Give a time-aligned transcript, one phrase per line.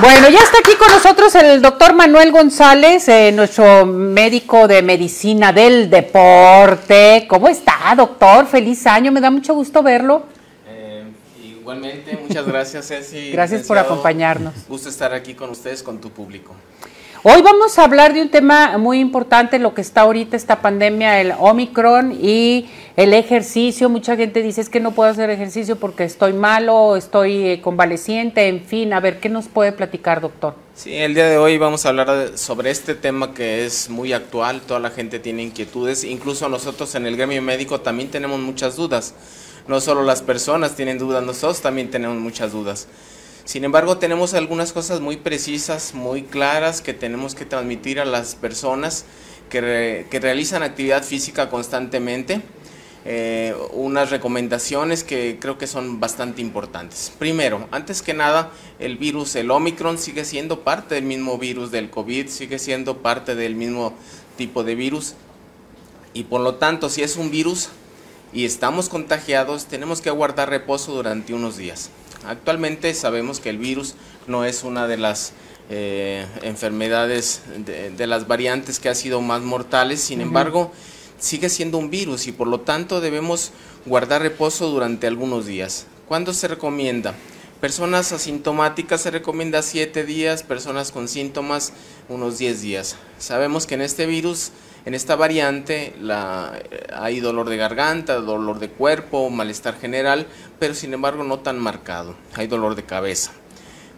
[0.00, 5.52] Bueno, ya está aquí con nosotros el doctor Manuel González, eh, nuestro médico de medicina
[5.52, 7.26] del deporte.
[7.28, 8.46] ¿Cómo está, doctor?
[8.46, 10.22] Feliz año, me da mucho gusto verlo.
[10.68, 11.02] Eh,
[11.42, 13.30] igualmente, muchas gracias, Ceci.
[13.32, 14.54] Gracias por acompañarnos.
[14.68, 16.54] Gusto estar aquí con ustedes, con tu público.
[17.24, 21.20] Hoy vamos a hablar de un tema muy importante, lo que está ahorita, esta pandemia,
[21.20, 23.88] el Omicron y el ejercicio.
[23.88, 28.48] Mucha gente dice es que no puedo hacer ejercicio porque estoy malo, estoy eh, convaleciente,
[28.48, 28.92] en fin.
[28.92, 30.56] A ver, ¿qué nos puede platicar, doctor?
[30.74, 34.62] Sí, el día de hoy vamos a hablar sobre este tema que es muy actual.
[34.62, 39.14] Toda la gente tiene inquietudes, incluso nosotros en el gremio médico también tenemos muchas dudas.
[39.68, 42.88] No solo las personas tienen dudas, nosotros también tenemos muchas dudas.
[43.44, 48.34] Sin embargo, tenemos algunas cosas muy precisas, muy claras que tenemos que transmitir a las
[48.34, 49.04] personas
[49.48, 52.42] que, realizan actividad física constantemente.
[53.04, 57.12] Eh, unas recomendaciones que creo que son bastante importantes.
[57.18, 61.90] Primero, antes que nada, el virus, el Omicron, sigue siendo parte del mismo virus del
[61.90, 63.94] COVID, sigue siendo parte del mismo
[64.36, 65.14] tipo de virus.
[66.12, 67.68] Y por lo tanto, si es un virus
[68.32, 71.90] y estamos contagiados, tenemos que aguardar reposo durante unos días.
[72.26, 73.94] Actualmente sabemos que el virus
[74.26, 75.32] no es una de las
[75.70, 80.72] eh, enfermedades de, las variantes que ha sido más mortales, sin embargo
[81.18, 83.52] sigue siendo un virus y por lo tanto debemos
[83.86, 85.86] guardar reposo durante algunos días.
[86.06, 87.14] ¿Cuándo se recomienda?
[87.60, 91.72] Personas asintomáticas se recomienda 7 días, personas con síntomas
[92.08, 92.96] unos 10 días.
[93.18, 94.52] Sabemos que en este virus
[94.88, 100.26] en esta variante la, eh, hay dolor de garganta, dolor de cuerpo, malestar general,
[100.58, 102.14] pero sin embargo no tan marcado.
[102.34, 103.32] Hay dolor de cabeza.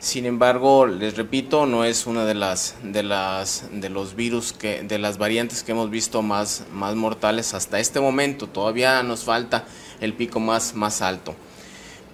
[0.00, 4.82] Sin embargo, les repito, no es una de las de las de los virus que
[4.82, 8.46] de las variantes que hemos visto más más mortales hasta este momento.
[8.46, 9.66] Todavía nos falta
[10.00, 11.34] el pico más más alto.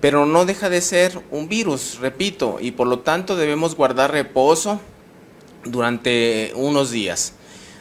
[0.01, 4.81] Pero no deja de ser un virus, repito, y por lo tanto debemos guardar reposo
[5.65, 7.35] durante unos días.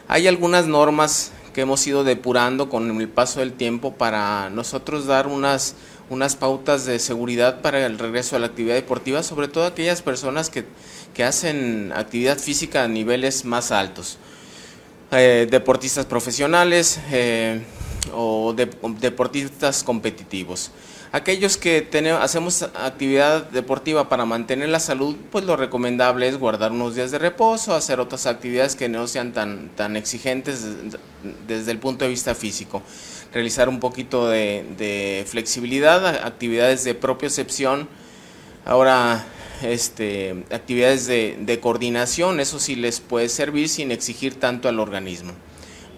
[0.07, 5.25] Hay algunas normas que hemos ido depurando con el paso del tiempo para nosotros dar
[5.25, 5.75] unas,
[6.09, 10.49] unas pautas de seguridad para el regreso a la actividad deportiva, sobre todo aquellas personas
[10.49, 10.65] que,
[11.23, 14.17] hacen actividad física a niveles más altos.
[15.11, 17.61] Eh, deportistas profesionales eh,
[18.13, 20.71] o deportistas competitivos.
[21.15, 26.73] Aquellos que tenemos, hacemos actividad deportiva para mantener la salud, pues lo recomendable es guardar
[26.73, 30.65] unos días de reposo, hacer otras actividades que no sean tan, tan exigentes
[31.47, 32.83] desde el punto de vista físico.
[33.31, 37.87] Realizar un poquito de, flexibilidad, actividades de propiocepción,
[38.65, 39.25] ahora
[39.61, 45.31] este, actividades de, de coordinación, eso sí les puede servir sin exigir tanto al organismo.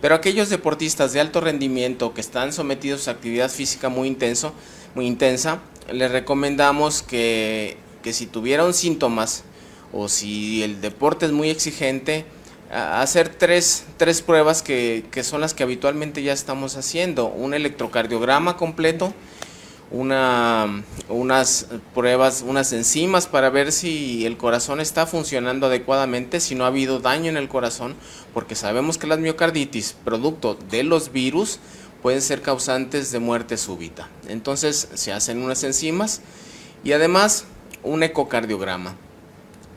[0.02, 4.54] Pero aquellos deportistas de alto rendimiento que están sometidos a actividad física muy intenso,
[4.94, 5.60] muy intensa,
[5.92, 9.44] les recomendamos que, si tuvieron síntomas
[9.92, 12.26] o si el deporte es muy exigente,
[12.72, 17.28] hacer tres, tres pruebas que, que, son las que habitualmente ya estamos haciendo.
[17.28, 19.14] Un electrocardiograma completo,
[19.92, 26.66] una, unas pruebas, unas enzimas para ver si el corazón está funcionando adecuadamente, si no
[26.66, 27.96] ha habido daño en el corazón,
[28.34, 31.60] porque sabemos que las miocarditis, producto de los virus,
[32.02, 34.10] pueden ser causantes de muerte súbita.
[34.28, 36.22] Entonces se hacen unas enzimas
[36.84, 37.46] y además
[37.84, 38.96] un ecocardiograma.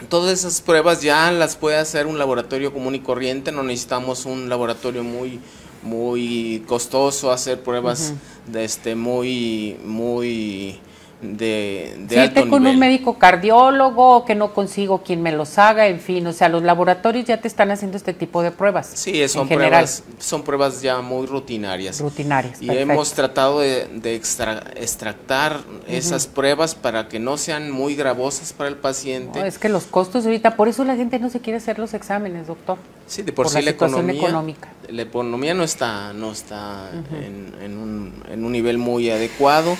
[0.08, 4.48] Todas esas pruebas ya las puede hacer un laboratorio común y corriente, no necesitamos un
[4.48, 5.40] laboratorio muy
[5.82, 8.14] muy costoso hacer pruebas
[8.46, 10.78] de este muy muy
[11.22, 16.00] de, de sí, con un médico cardiólogo que no consigo quien me los haga, en
[16.00, 18.90] fin, o sea, los laboratorios ya te están haciendo este tipo de pruebas.
[18.94, 22.00] Sí, son pruebas, son pruebas ya muy rutinarias.
[22.00, 22.62] Rutinarias.
[22.62, 28.76] Y hemos tratado de, extractar esas pruebas para que no sean muy gravosas para el
[28.76, 29.46] paciente.
[29.46, 32.46] es que los costos ahorita, por eso la gente no se quiere hacer los exámenes,
[32.46, 32.78] doctor.
[33.06, 34.68] Sí, de por, sí la, economía, económica.
[34.88, 39.76] La economía no está, no está en, un, en un nivel muy adecuado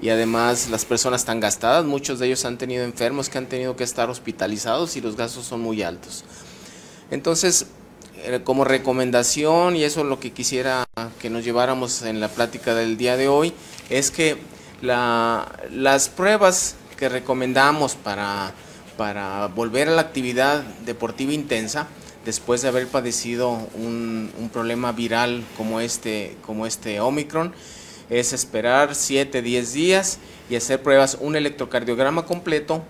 [0.00, 3.76] y además las personas están gastadas, muchos de ellos han tenido enfermos que han tenido
[3.76, 6.24] que estar hospitalizados y los gastos son muy altos.
[7.10, 7.66] Entonces,
[8.24, 10.84] eh, como recomendación, y eso es lo que quisiera
[11.20, 13.52] que nos lleváramos en la plática del día de hoy,
[13.90, 14.36] es que
[14.82, 18.52] las pruebas que recomendamos para,
[18.96, 21.88] para volver a la actividad deportiva intensa,
[22.24, 27.54] después de haber padecido un, un problema viral como este, como este Omicron,
[28.10, 30.18] es esperar 7, 10 días
[30.48, 32.82] y hacer pruebas, un electrocardiograma completo,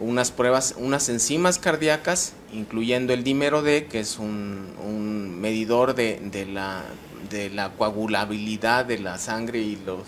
[0.00, 6.84] unas pruebas, unas enzimas cardíacas, incluyendo el dímero D, que es un, medidor de, la,
[7.30, 10.06] de la coagulabilidad de la sangre y los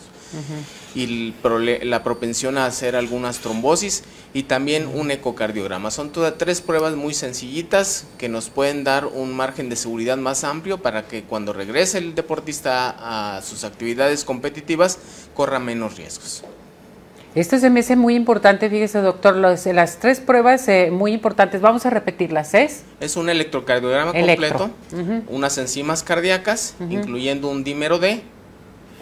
[0.94, 1.34] y
[1.82, 5.90] la propensión a hacer algunas trombosis y también un ecocardiograma.
[5.90, 10.44] Son todas tres pruebas muy sencillitas que nos pueden dar un margen de seguridad más
[10.44, 14.98] amplio para que cuando regrese el deportista a sus actividades competitivas
[15.34, 16.44] corra menos riesgos.
[17.34, 21.84] Esto se me hace muy importante, fíjese doctor, las tres pruebas eh, muy importantes, vamos
[21.84, 22.84] a repetirlas, ¿es?
[23.00, 24.70] Es un electrocardiograma completo,
[25.26, 28.22] unas enzimas cardíacas, incluyendo un dímero D,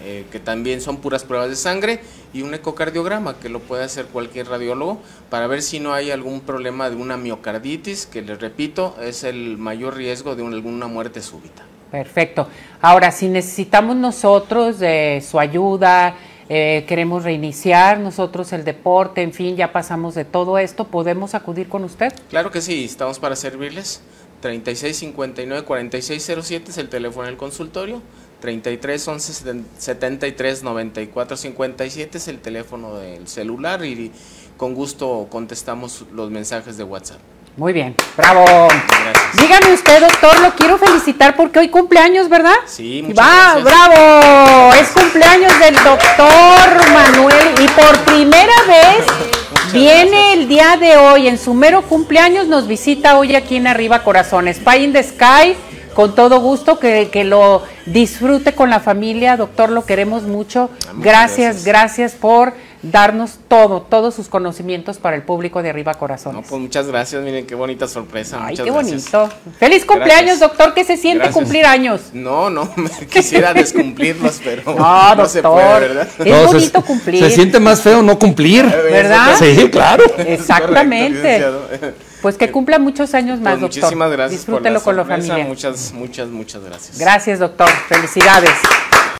[0.04, 2.00] eh, que también son puras pruebas de sangre,
[2.32, 5.00] y un ecocardiograma, que lo puede hacer cualquier radiólogo,
[5.30, 9.58] para ver si no hay algún problema de una miocarditis, que les repito, es el
[9.58, 11.64] mayor riesgo de alguna muerte súbita.
[11.90, 12.48] Perfecto.
[12.80, 16.16] Ahora, si necesitamos nosotros de su ayuda,
[16.48, 21.68] eh, queremos reiniciar nosotros el deporte, en fin, ya pasamos de todo esto, ¿podemos acudir
[21.68, 22.12] con usted?
[22.30, 24.02] Claro que sí, estamos para servirles.
[24.40, 28.02] 3659 4607 es el teléfono del consultorio.
[28.42, 34.10] 33 11 73 94 57 es el teléfono del celular y
[34.56, 37.18] con gusto contestamos los mensajes de WhatsApp.
[37.56, 38.44] Muy bien, bravo.
[39.38, 42.56] Dígame usted, doctor, lo quiero felicitar porque hoy cumpleaños, ¿verdad?
[42.66, 44.74] Sí, muchas Va, bravo.
[44.74, 49.06] Es cumpleaños del doctor Manuel y por primera vez
[49.72, 54.02] viene el día de hoy en su mero cumpleaños nos visita hoy aquí en Arriba
[54.02, 54.58] Corazones.
[54.58, 55.54] Pie in the Sky,
[55.94, 60.70] con todo gusto que, que lo disfrute con la familia, doctor, lo queremos mucho.
[60.88, 66.42] Ah, gracias, gracias por darnos todo, todos sus conocimientos para el público de Arriba Corazones.
[66.42, 68.44] No, pues muchas gracias, miren qué bonita sorpresa.
[68.44, 69.28] Ay, qué bonito.
[69.58, 72.10] Feliz cumpleaños, doctor, ¿qué se siente cumplir años?
[72.12, 76.08] No, no, me quisiera descumplirlos, pero no, no se puede, ¿verdad?
[76.18, 77.24] Es bonito cumplir.
[77.24, 78.64] Se siente más feo no cumplir.
[78.90, 79.36] ¿Verdad?
[79.38, 80.04] Sí, claro.
[80.18, 81.44] Exactamente.
[82.22, 83.82] Pues que cumpla muchos años más, pues doctor.
[83.82, 84.40] Muchísimas gracias.
[84.40, 85.44] Disfrútelo con la familia.
[85.44, 86.98] Muchas, muchas, muchas gracias.
[86.98, 87.68] Gracias, doctor.
[87.88, 88.52] Felicidades.